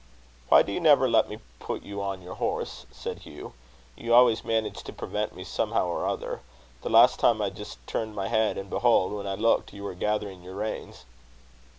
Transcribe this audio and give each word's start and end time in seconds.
"Why 0.49 0.63
do 0.63 0.71
you 0.71 0.79
never 0.79 1.07
let 1.07 1.29
me 1.29 1.37
put 1.59 1.83
you 1.83 2.01
on 2.01 2.23
your 2.23 2.33
horse?" 2.33 2.87
said 2.89 3.19
Hugh. 3.19 3.53
"You 3.95 4.15
always 4.15 4.43
manage 4.43 4.81
to 4.85 4.93
prevent 4.93 5.35
me 5.35 5.43
somehow 5.43 5.85
or 5.85 6.07
other. 6.07 6.41
The 6.81 6.89
last 6.89 7.19
time, 7.19 7.39
I 7.39 7.51
just 7.51 7.77
turned 7.85 8.15
my 8.15 8.27
head, 8.27 8.57
and, 8.57 8.67
behold! 8.67 9.13
when 9.13 9.27
I 9.27 9.35
looked, 9.35 9.73
you 9.73 9.83
were 9.83 9.93
gathering 9.93 10.41
your 10.41 10.55
reins." 10.55 11.05